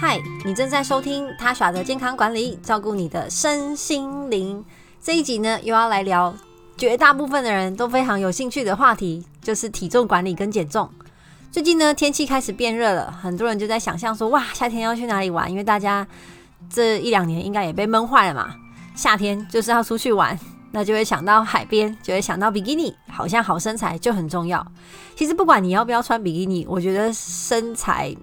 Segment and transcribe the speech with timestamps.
[0.00, 4.64] 嗨，你正在收听他耍的健康管理，照顾你的身心灵。
[5.02, 6.34] 这一集呢，又要来聊
[6.74, 10.88] 绝大部分的人都非常有兴趣的话题，就是体重管理跟减重。
[11.52, 15.50] 最近呢，天气开始变热了，很多人就在想象说，哇，夏天要去哪里玩？
[15.50, 16.08] 因为大家
[16.70, 18.54] 这一两年应该也被闷坏了嘛。
[18.94, 20.38] 夏天就是要出去玩，
[20.72, 24.66] 那就会想到海边，就会想到比基尼，好像好身材就很重要。
[25.14, 28.16] 其实不管你要不要穿比基尼，我觉得身材。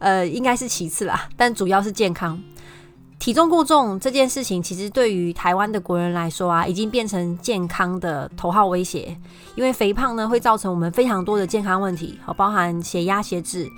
[0.00, 2.42] 呃，应该是其次啦，但主要是健康。
[3.18, 9.14] 体重过重这件事情，其实对于台湾的国人来说啊，已经变成健康的头号威胁。
[9.56, 13.68] 因为肥胖呢，会造成我们非常多的健康问题，好，包含血压、血脂、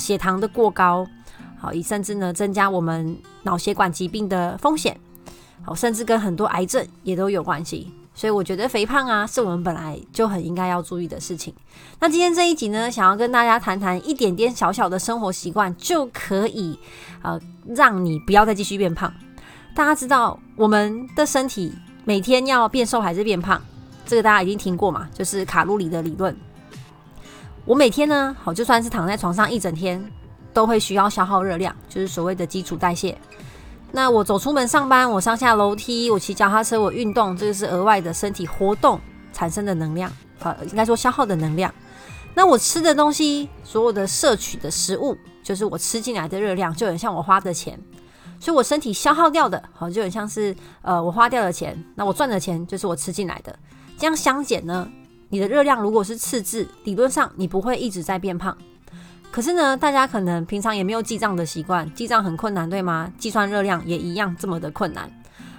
[0.00, 1.06] 血糖的过高，
[1.60, 4.98] 好，甚至呢增加我们脑血管疾病的风险，
[5.62, 7.92] 好，甚至跟很多癌症也都有关系。
[8.18, 11.54] 所以我觉得肥胖啊，是我们本来就很应该要注意的事情。
[12.00, 16.76] 那今天这一集呢，想要跟大家谈谈一点点小小的生活习惯，就可以
[17.22, 17.38] 呃
[17.76, 19.14] 让你不要再继续变胖。
[19.72, 23.62] 大家知道我们的身体每天要变瘦还是变胖，
[24.04, 26.36] 这个大家已经听过嘛，就是卡路里的理论。
[27.64, 30.04] 我每天呢，好就算是躺在床上一整天，
[30.52, 33.16] 都会需要消耗热量，就是所谓的基础代谢。
[33.90, 39.00] 那我走出门上班，我上下楼梯，我骑脚踏车，我运动，这个是额外的身体活动
[39.32, 41.72] 产生的能量，呃，应该说消耗的能量。
[42.34, 47.78] 那我吃的东西，所有的摄取的食物，就是我吃进来的热量，就很像我花的钱。
[48.38, 53.58] 所以我身体消耗掉的，好，就很像是呃我花掉的钱，那我赚的钱就是我吃进来的。
[53.96, 54.88] 这样相减呢，
[55.30, 58.56] 你的热量如果是赤字，理论上你不会一直在变胖。
[59.30, 63.12] 可是呢，大家可能平常也没有记账的习惯，记账很困难，对吗？
[63.18, 65.08] 计算热量也一样这么的困难。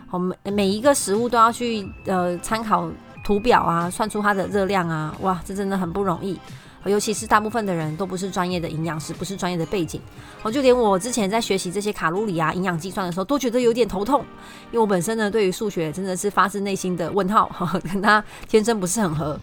[0.10, 2.90] 我们每一个食物都要去呃参考
[3.24, 6.38] 图表啊，算出它的热量啊，哇，这真的很不容易。
[6.86, 10.02] 尤其是大部分的人都不是专业的营养师，不是专业的背景，
[10.42, 14.22] 我就连我之前在学习这些卡路里啊、营养计算的时候，都觉得有点头痛，
[14.72, 17.52] 因为我本身呢对于数学真的是发自内心的问号，
[17.92, 19.38] 跟他天生不是很合。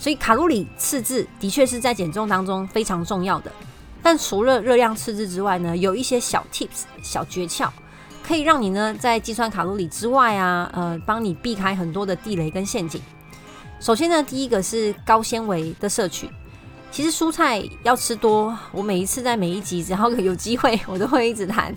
[0.00, 3.52] 所以卡路里赤字的确是在减重当中非常重要的，
[4.02, 7.68] 但除了热量赤字之外呢，有一些小 tips 小诀窍，
[8.26, 12.98] 可以让你呢在计算卡路里之外啊，呃，帮你避开很多的地雷跟陷阱。
[13.78, 16.30] 首先呢，第一个是高纤维的摄取。
[16.90, 21.76] 其实蔬菜要吃多，我每一次在每一集只要有机会，我都会一直谈，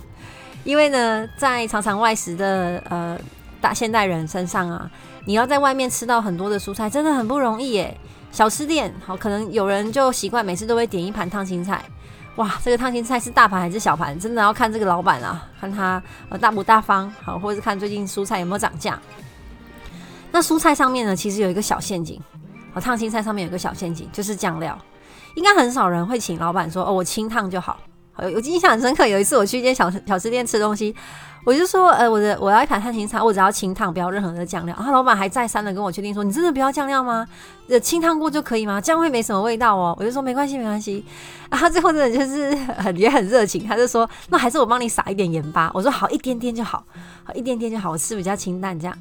[0.64, 3.18] 因为呢，在常常外食的呃
[3.60, 4.90] 大现代人身上啊，
[5.26, 7.94] 你要在外面吃到很多的蔬菜，真的很不容易耶。
[8.34, 11.84] 小吃店好，可能有人就习惯每次都会点一盘烫青菜。
[12.34, 14.18] 哇，这个烫青菜是大盘还是小盘？
[14.18, 18.98] 真的要看这个老板啊，看他呃大不大方，好，或者是看最近蔬菜有没有涨价。
[20.32, 22.20] 那蔬菜上面呢，其实有一个小陷阱，
[22.72, 24.76] 好，烫青菜上面有个小陷阱，就是酱料。
[25.36, 27.78] 应该很少人会请老板说哦，我清烫就好。
[28.22, 30.94] 有我印象很深刻，有一次我去一间小小吃店吃东西。
[31.46, 34.74] 我就说，呃，我的我要一盘碳青菜，我只要清烫，不要任何的酱料。
[34.78, 37.26] 然后老板还再三的跟我确定说，你真的不要酱料吗？
[37.68, 38.80] 呃，清烫过就可以吗？
[38.80, 39.94] 这样会没什么味道哦。
[39.98, 41.04] 我就说没关系，没关系。
[41.50, 45.70] 然后最后真的就是很也很热情，他就说，那还是我帮你撒一点盐巴。
[45.74, 46.82] 我说好，一点点就好，
[47.24, 48.96] 好一点点就好，我吃比较清淡这样。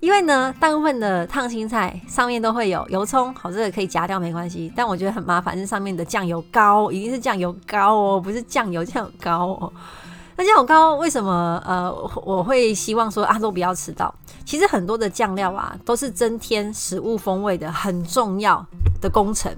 [0.00, 4.72] 因为呢，大部分的烫青菜上面都会有油葱，好，这个可以夹掉没关系。
[4.76, 9.72] 但我觉得很麻烦是上面的酱油膏，一定是酱油膏哦，不是酱油酱油膏哦。
[10.36, 11.92] 那酱油膏为什么呃
[12.24, 14.14] 我会希望说啊都不要吃到？
[14.44, 18.64] 其实很多的酱料啊都是增添食物风味的很重要
[19.00, 19.52] 的工程。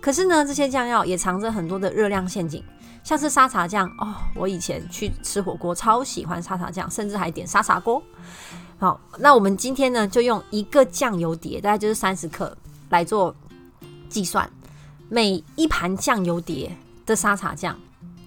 [0.00, 2.64] 可是呢，这些酱料也藏着很多的热量陷阱，
[3.04, 8.02] 像是沙茶酱哦，我以前去吃火锅超喜欢沙茶酱，甚至还点沙茶锅。
[8.78, 12.56] 好，那我们今天呢就用一个酱油碟，大概就是三十克
[12.90, 13.34] 来做
[14.08, 14.48] 计算，
[15.08, 17.76] 每一盘酱油碟的沙茶酱。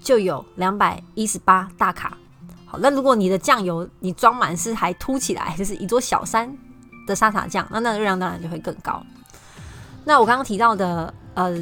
[0.03, 2.17] 就有两百一十八大卡。
[2.65, 6.57] 好，那如果你的酱油你装满是还凸起来，就是一座小山
[7.05, 8.99] 的沙茶酱，那那热量当然就会更高。
[10.03, 11.55] 那我刚刚提到的呃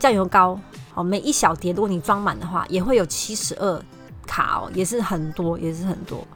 [0.00, 0.58] 酱油膏，
[0.92, 3.80] 好，每一小碟如果你装满的话，也会有七十二
[4.26, 6.26] 卡哦，也是很多，也是很多。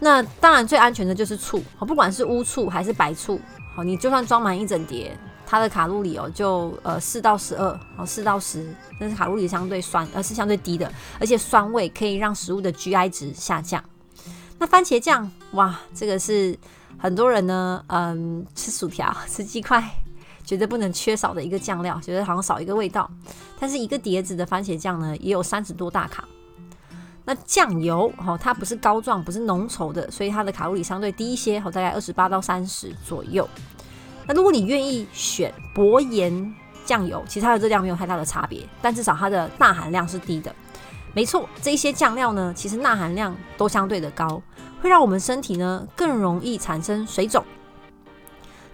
[0.00, 3.40] 那当然最安全的就是醋，好，不管是乌醋还是白醋，
[3.74, 5.16] 好，你就算装满一整碟。
[5.50, 13.82] 它的卡路里哦，就呃四到十二，哦四到十，但是卡路里相对酸，而是相对低的，而且酸味可以让食物的 GI 值下降。
[14.58, 16.54] 那番茄酱，哇，这个是
[16.98, 19.82] 很多人呢，嗯，吃薯条、 吃鸡块，
[20.44, 23.10] 绝对不能缺少的一个酱料，觉得好像少一个味道。
[23.58, 26.28] 但是一个碟子的番茄酱呢，也有三十多大卡。
[27.28, 33.46] 那酱油，哈，它不是膏状，不是浓稠的，所以它的卡路里相对低一些，大概二十八到三十左右。
[34.26, 36.54] 那如果你愿意选薄盐
[36.86, 40.50] 酱油，其实它的热量没有太大的差别，但至少它的钠含量是低的。
[41.12, 44.40] 没错，这些酱料呢，其实钠含量都相对的高，
[44.80, 47.44] 会让我们身体呢更容易产生水肿。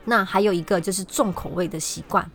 [0.04, 2.30] 那还有一个就是重口味的习惯。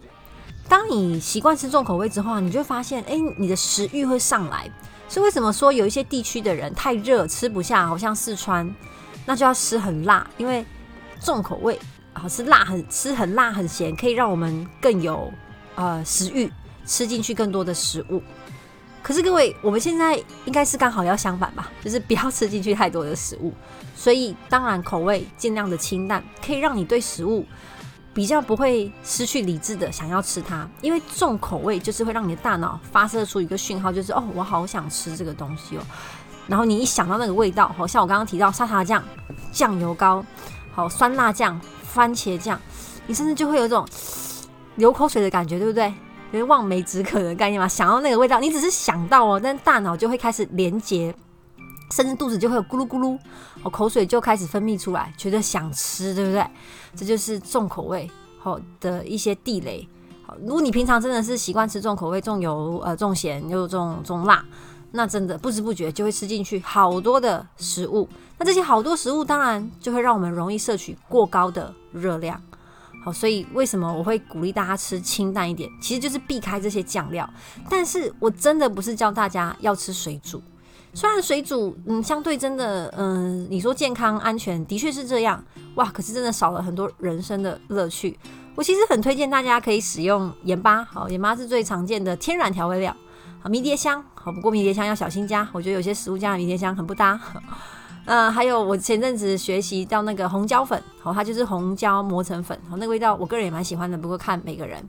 [0.68, 4.70] 当你习惯吃重口味之后，你就会发现，哎，你的食欲会上来。
[5.10, 8.74] 是为什么说有一些地区的人太热吃不下，好像四川，
[9.26, 10.64] 那就要吃很辣，因为
[11.20, 11.80] 重口味
[12.14, 15.34] 好，吃辣很吃很辣很咸，可以让我们更有
[15.76, 16.52] 呃食欲，
[16.86, 18.22] 吃进去更多的食物。
[19.02, 20.16] 可是各位，我们现在
[20.46, 23.52] 应该是刚好要相反吧， 就是不要吃进去太多的食物。
[23.96, 27.46] 所以当然口味尽量的清淡，可以让你对食物。
[28.14, 35.82] 比较不会失去理智的想要吃它，因为重口味就是会让你的大脑发射出一个讯号，就是哦，我好想吃这个东西哦。
[36.48, 39.04] 然后你一想到那个味道，好像我刚刚提到沙茶酱、
[39.52, 40.26] 酱油膏、
[40.74, 42.60] 好酸辣酱、番茄酱，
[43.06, 43.88] 你甚至就会有一种
[44.76, 45.94] 流口水的感觉，对不对？
[46.32, 51.14] 有望梅止渴的概念嘛，想到那个味道，你只是想到哦，但大脑就会开始连接。
[51.92, 53.18] 甚至肚子就会咕噜咕噜，
[53.64, 56.46] 哦，口水就开始分泌出来，觉得想吃，对不对？
[56.96, 58.10] 这就是重口味
[58.40, 59.88] 好的一些地雷。
[60.26, 64.46] 好，如果你平常真的是习惯吃重口味、重油、呃重咸又重重辣，
[64.92, 68.08] 那真的不知不觉就会吃进去好多的食物。
[68.38, 72.42] 那这些好多食物当然就会让我们容易摄取过高的热量。
[73.04, 75.70] 好，所以为什么我会鼓励大家吃清淡一点？
[75.82, 77.28] 其实就是避开这些酱料。
[77.70, 80.42] 但是我真的不是教大家要吃水煮。
[80.94, 85.44] 虽然水煮，嗯，相对真的，嗯，你说健康安全的确是这样，
[85.76, 88.18] 哇，可是真的少了很多人生的乐趣。
[88.56, 92.94] 我其实很推荐大家可以使用盐巴，好，盐巴是最常见的天然调味料，
[93.40, 97.20] 好，迷迭香，好，不过迷迭香要小心加，我觉得有些食物加迷迭香很不搭。
[98.06, 104.84] 嗯，还有我前阵子学习到那个红椒粉，好，它就是红椒磨成粉，好，那个味道我个人也蛮喜欢的，不过看每个人。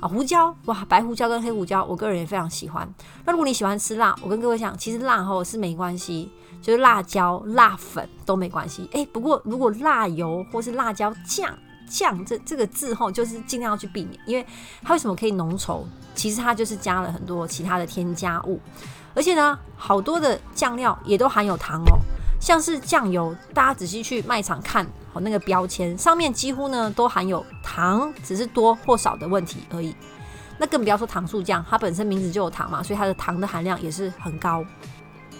[0.00, 2.88] 啊，胡椒哇，白胡椒跟黑胡椒，我个人也非常喜欢。
[3.24, 6.30] 那如果你喜欢吃辣，我跟各位讲，其实辣吼是没关系，
[6.62, 8.88] 就是辣椒、辣粉都没关系。
[8.92, 11.52] 哎，不过如果辣油或是辣椒酱
[11.88, 14.46] 酱这这个字吼，就是尽量要去避免，因为
[14.82, 15.82] 它为什么可以浓稠？
[16.14, 18.60] 其实它就是加了很多其他的添加物，
[19.14, 21.98] 而且呢，好多的酱料也都含有糖哦。
[22.40, 29.94] 像是酱油，大家仔细去卖场看，好，那个标签上面几乎呢都含有糖，只是多或少的问题而已。
[30.58, 34.64] 那更不要说糖醋酱，它本身名字就有糖嘛，所以它的糖的含量也是很高。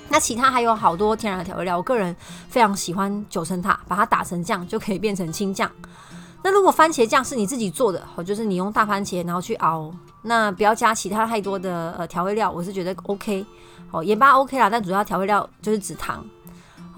[0.08, 2.14] 那其他还有好多天然的调味料，我个人
[2.48, 5.70] 非常喜欢九层塔，把它打成酱就可以变成青酱。
[6.42, 9.92] 那如果番茄酱是你自己做的，哦，就是你用大番茄然后去熬，
[10.22, 13.44] 那不要加其他太多的呃调味料，我是觉得 OK。
[13.90, 16.24] 哦，盐巴 OK 啦，但主要调味料就是指糖。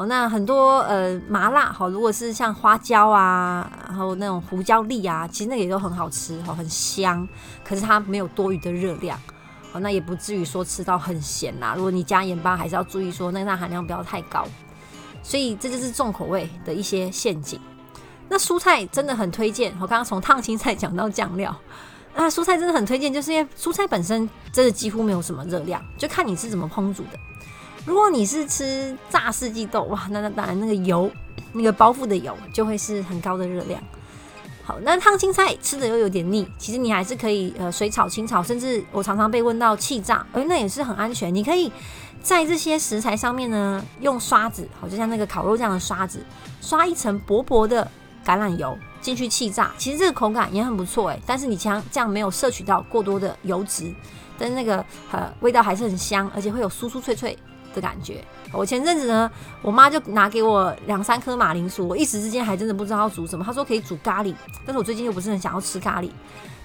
[0.06, 7.26] 那很多呃麻辣好，如果是像花椒啊，然后那种胡椒粒啊，其实那也都很好吃，哦，很香。
[7.64, 9.19] 可是它没有多余的热量，
[9.73, 11.75] 哦，那也不至于说吃到很咸啦。
[11.75, 14.47] 如果你加盐巴，还是要注意说那钠含量不要太高。
[15.23, 17.61] 所以这就是重口味的一些陷阱。
[18.29, 21.55] 那蔬菜真的很推荐，我刚刚从烫青菜讲到酱料，
[22.14, 27.19] 那蔬菜真的很推荐，就是因为蔬菜本身真的几乎没有什么热量，就看你是怎么烹煮的。
[27.90, 31.10] 如果你是吃炸四季豆，哇，那那当然那个油，
[31.52, 33.82] 那个包覆的油就会是很高的热量。
[34.62, 41.34] 好，那烫青菜吃的又有点腻，其实你还是可以呃水炒、清炒，甚至我常常被问到气炸，哎，那也是很安全。
[41.34, 41.72] 你可以
[42.23, 46.25] 在这些食材上面呢，用刷子，好，就像那个烤肉这样的刷子，
[46.61, 47.90] 刷一层薄薄的
[48.25, 51.18] 橄榄油进去气炸，其实这个口感也很不错哎。
[51.26, 53.92] 但是你像这样没有摄取到过多的油脂，
[54.38, 54.76] 但是那个
[55.11, 57.37] 呃味道还是很香，而且会有酥酥脆脆。
[57.74, 59.30] 的感觉，我前阵子呢，
[59.62, 63.44] 我妈就拿给我两三颗马铃薯，我一时之间还真的不知道要煮什么。
[63.44, 64.34] 她说可以煮咖喱，
[64.66, 66.10] 但是我最近又不是很想要吃咖喱，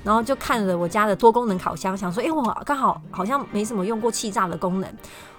[0.03, 4.89] 然后就看了我家的多功能烤箱，想说，哎，我刚好好像没什么用过气炸的功能，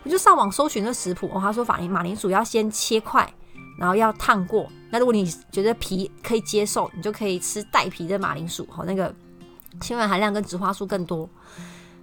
[0.04, 3.28] 我就上网搜寻了食谱，哦，他说法铃马铃薯要先切块，
[3.78, 4.68] 然后要烫过。
[4.90, 9.12] 那如果你觉得皮可以接受，你就可以吃带皮的马铃薯，和那个
[9.80, 11.28] 纤维含量跟植花素更多。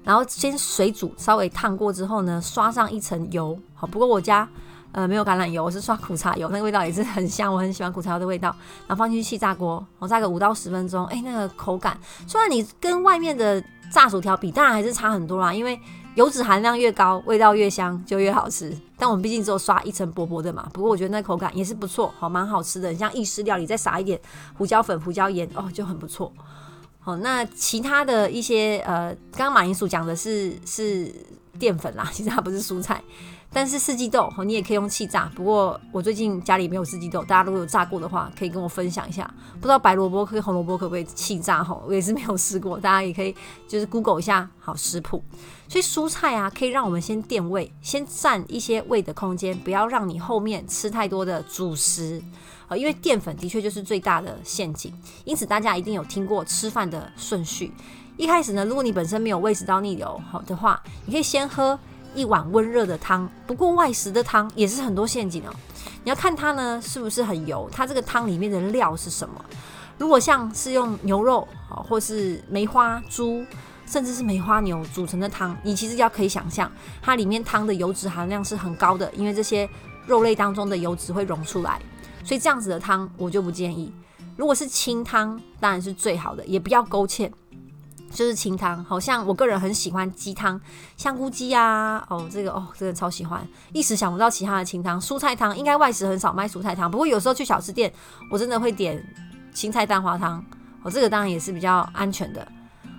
[0.04, 3.58] 然后先水煮，稍微烫过之后呢，刷上一层油。
[3.74, 4.48] 好，不过我家
[4.92, 8.50] 呃没有橄榄油，我是刷苦茶油，那个味道也是很香，我很喜欢苦茶油的味道。
[8.88, 15.80] 然后放进去气炸锅，我炸个五到十分钟，哎，那个口感，虽然你跟外面的炸薯条比，当然还是差很多啦，因为
[16.16, 18.78] 油脂含量越高，味道越香，就越好吃。
[18.98, 24.20] 但我们毕竟只有刷一层薄薄的嘛，不过我觉得那口感也是不错，好，蛮好吃的，像意式料理再撒一点
[24.58, 26.32] 胡椒粉、胡椒盐，哦，就很不错。
[27.04, 31.14] 好，那其他的一些呃，刚刚马铃薯讲的是是
[31.60, 33.04] 淀粉啦，其实它不是蔬菜。
[33.54, 39.32] 但是四季豆你也可以用气炸，不过我最近家里没有四季豆，大家如果有炸过的话，可以跟我分享一下。
[39.54, 41.80] 不知道白萝卜跟红萝卜可不可以气炸哈？
[41.86, 43.34] 我也是没有试过，大家也可以
[43.68, 45.24] 就是 Google 一下好食谱。
[45.68, 52.22] 所以蔬菜啊，可以让我们先垫胃，先占一些胃的空间，不要让你后面吃太多的主食
[52.68, 54.92] 啊，因为淀粉的确就是最大的陷阱。
[55.26, 57.72] 因此大家一定有听过吃饭的顺序。
[58.18, 61.80] 一开始呢，如果你本身没有胃食道逆流好的话，你可以先喝。
[62.16, 65.54] 一碗温热的汤，不过外食的汤也是很多陷阱哦。
[66.04, 69.44] 你要看它呢是不是很油，它这个汤里面的料是什么。
[69.98, 73.46] 如果像是用牛肉啊，或是梅花猪，
[73.86, 79.70] 甚至是梅花牛组成的汤，你其实要可以想象，它里面汤的油脂含量是很高的，因为这些
[80.08, 81.80] 肉类当中的油脂会溶出来，
[82.24, 83.94] 所以这样子的汤我就不建议。
[84.36, 87.32] 如果是清汤，当然是最好的，也不要勾芡。
[88.14, 90.60] 就是清汤，好像我个人很喜欢鸡汤，
[90.96, 95.02] 香菇鸡啊，哦，这个哦，真的超喜欢，一时想不到其他的清汤。
[95.02, 97.92] 蔬菜汤应该外食很少卖蔬菜汤，不过有时候去小吃店，
[98.30, 99.04] 我真的会点
[99.52, 100.44] 青菜蛋花汤，
[100.84, 102.48] 哦，这个当然也是比较安全的。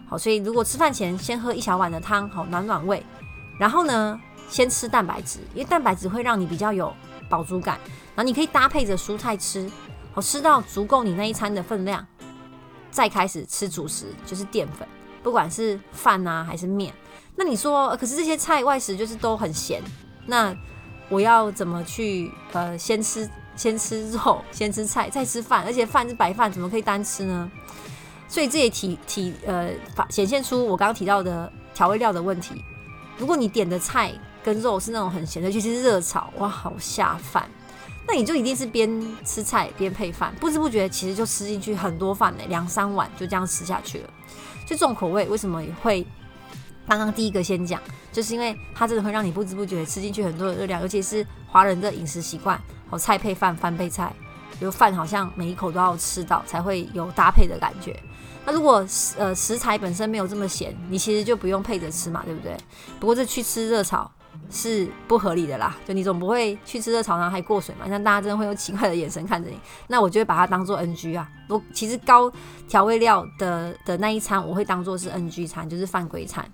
[0.09, 3.01] 好，所以如果吃饭前先喝一小碗的汤，好暖暖胃，
[3.59, 6.93] 然后呢，先吃蛋白质，因为蛋白质会让你比较有
[7.29, 7.79] 饱足感，
[8.15, 9.71] 然后你可以搭配着蔬菜吃，
[10.13, 12.05] 好吃到足够你那一餐的分量，
[12.91, 14.87] 再开始吃主食，就是淀粉。
[15.25, 16.95] 不管是饭啊还是面，
[17.35, 19.83] 那你说，可是这些菜外食就是都很咸，
[20.27, 20.55] 那
[21.09, 27.51] 我要怎么去呃先吃先吃肉， 先吃菜，再吃饭，而且饭是白饭，怎么可以单吃呢？
[28.29, 29.71] 所以这也体体呃
[30.11, 32.63] 显现出我刚刚提到的调味料的问题。
[33.17, 34.13] 如果你点的菜
[34.43, 37.49] 跟肉是那种很咸的，尤其是热炒，哇，好下饭，
[38.07, 38.89] 那你就一定是边
[39.25, 44.11] 吃菜边配饭，不知不觉其实就吃进去很多饭呢，两三碗就这样吃下去了。
[44.67, 46.07] 就重口味为什么会
[46.87, 47.81] 刚刚第一个先讲，
[48.13, 54.13] 就是因为它真的会让你不知不觉吃进去很多的热量，尤其是华人的饮食习惯，好菜配饭，饭配菜，
[54.61, 57.99] 就饭好像每一口都要吃到才会有搭配的感觉。
[58.45, 62.55] 那如果呃食材本身没有这么咸，你其实就不用配着吃嘛，对不对？
[63.01, 64.11] 不过这去吃热炒。
[64.51, 67.89] 是不合理的啦，就你总不会去吃热炒然后还过水嘛？
[67.89, 71.29] 像大家真的会用奇怪的眼神看着你，那我就会把它当做 NG 啊。
[71.49, 72.31] 我其实高
[72.69, 76.45] 调味料的的那一餐，我会当做是 NG 餐，就是犯规餐。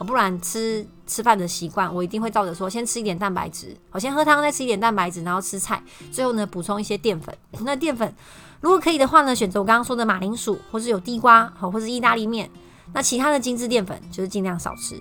[0.00, 7.34] 不然吃吃饭的习惯，我一定会照着说，先吃一点蛋白质，我先喝汤，再吃一点蛋白质，然后吃菜，最后呢补充一些淀粉。
[7.60, 8.14] 那淀粉
[8.60, 12.50] 如果可以的话呢，选择我刚刚说的马铃薯，或是有地瓜，好，或是意大利面。
[12.92, 15.00] 那其他的精致淀粉就是尽量少吃。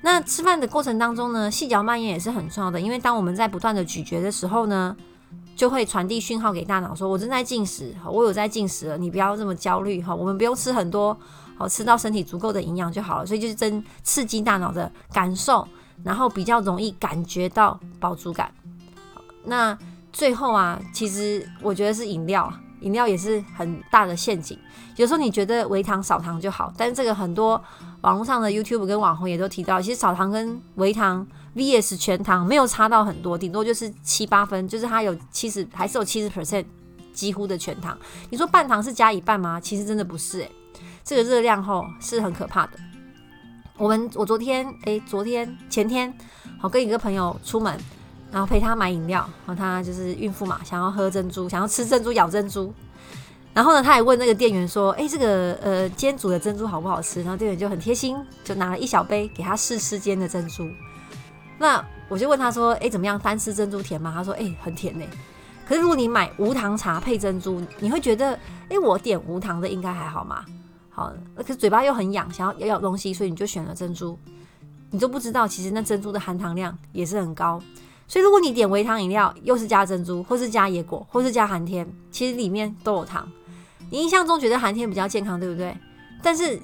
[0.00, 4.96] 那吃饭的过程当中呢，细嚼慢咽也是很重要的，因为当我们在不断的咀嚼的时候呢，
[5.56, 11.18] 就会传递讯号给大脑说，我正在进食，我有在进食了，你不要这么焦虑哈，我们不用吃很多，
[11.56, 15.66] 好吃到身体足够的营养就好了，所以就是增刺激大脑的感受，
[16.04, 18.52] 然后比较容易感觉到饱足感。
[19.44, 19.76] 那
[20.12, 22.52] 最后啊，其实我觉得是饮料。
[22.82, 24.56] 饮料也是很大的陷阱。
[24.94, 27.60] 有时候你觉得微糖少糖就好，但是这个很多
[28.02, 36.64] 网络上的 YouTube 跟网红也都提到，其实少糖跟微糖 VS 全糖没有差到很多，顶多就是七八分，就是它有七十还是有七十 percent
[37.12, 37.98] 几乎的全糖。
[38.30, 39.60] 你说半糖是加一半吗？
[39.60, 40.50] 其实真的不是诶，
[41.04, 42.72] 这个热量吼是很可怕的。
[43.76, 46.12] 我们我昨天诶，昨天前天
[46.58, 47.78] 好跟一个朋友出门。
[48.30, 52.70] 然后陪他买饮料，然后他就是孕妇嘛，想要喝珍珠，想要吃珍珠，咬珍珠。
[53.58, 60.70] 然后呢，他还问那个店员说：“哎，这个呃煎煮的珍珠好不好吃？”然后店员就很贴心，就拿了一小杯给他试吃煎的珍珠。
[61.58, 63.18] 那我就问他说：“哎，怎么样？
[63.18, 65.04] 单吃珍珠甜吗？”他说：“哎，很甜呢。”
[65.66, 68.38] 可是如果你买无糖茶配珍珠，你会觉得
[68.70, 70.44] ：“哎，我点无糖的应该还好吗？”
[70.88, 74.16] 好，可是嘴巴又很痒，想要咬咬东西，所以你就选了珍珠。
[74.90, 77.60] 你都不知道，其实那珍珠的含糖量也是很高。
[78.06, 83.28] 所以，如果你点微糖饮料，又是加珍珠，或是加野果，或是加寒天，其实里面都有糖。
[83.90, 85.76] 你印象中觉得寒天比较健康，对不对？
[86.22, 86.60] 但是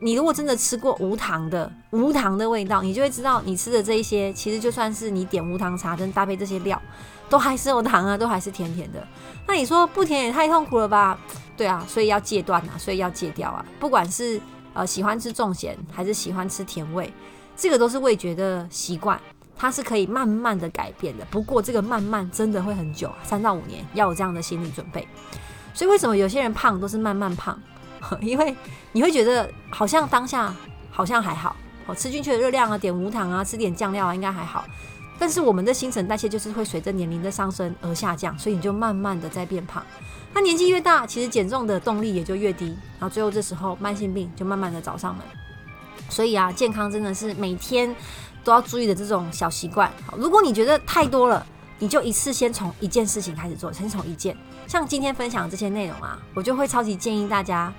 [0.00, 6.80] 你如果真的吃过无糖的，无糖的味道，你就会知道，你吃的这一些，其实就算是你点无糖茶跟搭配这些料，
[7.28, 9.06] 都还是有糖啊，都还是甜甜的。
[9.46, 11.18] 那你说不甜也太痛苦了吧？
[11.56, 13.64] 对啊，所以要戒断啊，所以要戒掉啊。
[13.78, 14.40] 不管是
[14.72, 17.12] 呃喜欢吃重咸，还是喜欢吃甜味，
[17.56, 19.20] 这个都是味觉的习惯。
[19.56, 25.06] 它是可以慢慢的改变的，不过这个慢慢真的会很久，啊三到五年，要有这样的心理准备。
[25.74, 27.60] 所以为什么有些人胖都是慢慢胖？
[28.20, 28.54] 因为
[28.92, 30.54] 你会觉得好像当下
[30.90, 34.64] 好像还好，好，吃进去的热量啊，点无糖啊，吃点酱料啊，应该还好。
[35.18, 39.82] 但是我们的新陈代谢就是会随着年龄的上升而下降，所以你就慢慢的在变胖。
[40.34, 45.24] 那年纪越大，其实减重的动力也就越低，然后最后这时候慢性病就慢慢的找上门。
[46.10, 47.94] 所以啊，健康真的是每天
[48.42, 49.90] 都要注意的这种小习惯。
[50.06, 51.46] 好，如果你觉得太多了，
[51.78, 54.36] 你就一次先从一件事情开始做，先从一件。
[54.66, 57.72] 像今天分享这些内容啊，我就会超级建议大家。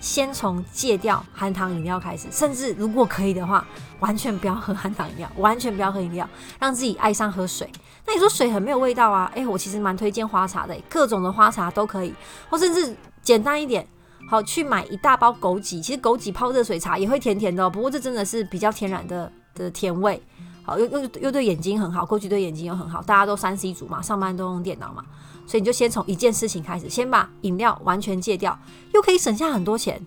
[0.00, 3.64] 先从戒掉含糖饮料开始，甚至如果可以的话，
[4.00, 7.70] 完全不要喝含糖饮料， 完全不要喝饮料，让自己爱上喝水。
[8.04, 9.30] 那你说水很没有味道啊？
[9.36, 12.12] 诶，我其实蛮推荐花茶的，各种的花茶都可以，
[12.50, 13.86] 或甚至简单一点，
[14.28, 20.20] 好去买一大包枸杞，其实枸杞泡热水茶也会甜甜的，不过这真的是比较天然的的甜味，
[20.64, 25.04] 好又又又对眼睛很好，过去对眼睛又很好，大家都三 C 族嘛，上班都用电脑嘛。
[25.46, 28.56] 所以你就先从一件事情开始，先把饮料完全戒掉，
[28.94, 30.00] 又可以省下很多钱。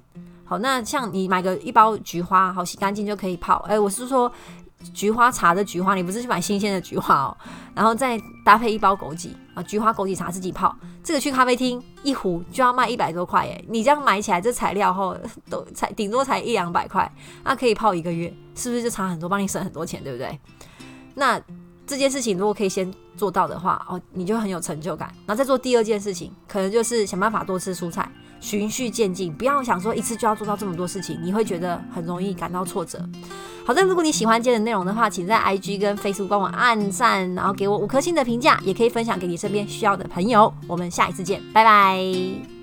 [0.45, 3.57] 好，那像你买个一包菊花，好洗干净就可以泡。
[3.67, 4.31] 哎，我是说
[4.93, 7.37] 菊花茶的菊花，你不是去买新鲜的菊花哦。
[7.73, 13.63] 然后再搭配一包枸杞啊，菊花枸杞茶自己泡，这个去咖啡厅一壶就要卖一百多块耶。
[13.67, 15.17] 你这样买起来，这材料后
[15.49, 17.11] 都才顶多才一两百块，
[17.43, 20.39] 那可以泡一个月，是不是就差很多，帮你省很多钱，对不对？
[21.15, 21.41] 那。
[21.87, 25.07] 这件事情如果可以先做到的话，哦，你就很有成就感。
[25.27, 32.99] 然后再做第二件事情，可能就是想办法多吃蔬菜，循序渐进，不要想说一次就要做到这么多事情，你会觉得很容易感到挫折。
[33.65, 40.53] 好的，如果你喜欢今天的内容的话，请在 IG 跟 Facebook 帮我按赞，然后给我五颗星的评价，也可以分享给你身边需要的朋友。
[40.67, 42.54] 我们下一次见，拜拜。